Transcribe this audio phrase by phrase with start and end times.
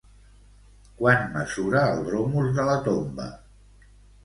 [1.01, 3.31] Quant mesura el dromos de la tomba?